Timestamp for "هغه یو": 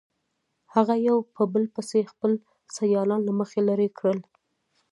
0.73-1.17